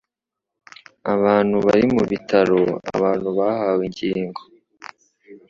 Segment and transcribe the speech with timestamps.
[1.13, 2.61] abantu bari mu bitaro,
[2.95, 4.41] abantu bahawe ingingo